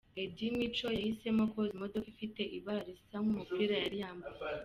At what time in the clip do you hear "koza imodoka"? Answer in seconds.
1.51-2.07